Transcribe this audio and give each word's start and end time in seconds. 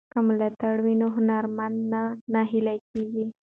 که 0.11 0.19
ملاتړ 0.27 0.75
وي 0.85 0.93
نو 1.01 1.07
هنرمند 1.17 1.77
نه 1.91 2.01
نهیلی 2.33 2.77
کیږي. 2.89 3.25